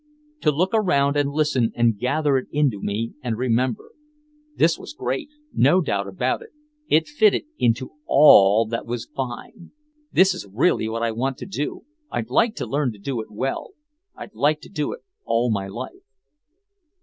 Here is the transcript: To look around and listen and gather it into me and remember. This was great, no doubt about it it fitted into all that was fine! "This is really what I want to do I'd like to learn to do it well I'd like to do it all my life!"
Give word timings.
To 0.41 0.49
look 0.51 0.71
around 0.73 1.15
and 1.15 1.29
listen 1.29 1.71
and 1.75 1.95
gather 1.99 2.35
it 2.37 2.47
into 2.51 2.81
me 2.81 3.13
and 3.21 3.37
remember. 3.37 3.91
This 4.55 4.79
was 4.79 4.95
great, 4.95 5.29
no 5.53 5.79
doubt 5.79 6.07
about 6.07 6.41
it 6.41 6.49
it 6.87 7.07
fitted 7.07 7.43
into 7.59 7.91
all 8.07 8.65
that 8.65 8.87
was 8.87 9.05
fine! 9.15 9.73
"This 10.11 10.33
is 10.33 10.47
really 10.51 10.89
what 10.89 11.03
I 11.03 11.11
want 11.11 11.37
to 11.37 11.45
do 11.45 11.83
I'd 12.09 12.31
like 12.31 12.55
to 12.55 12.65
learn 12.65 12.91
to 12.93 12.97
do 12.97 13.21
it 13.21 13.29
well 13.29 13.73
I'd 14.15 14.33
like 14.33 14.59
to 14.61 14.69
do 14.69 14.91
it 14.91 15.01
all 15.23 15.51
my 15.51 15.67
life!" 15.67 16.01